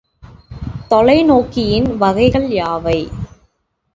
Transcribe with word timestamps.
தொலைநோக்கியின் 0.91 1.89
வகைகள் 1.97 2.49
யாவை? 2.51 2.99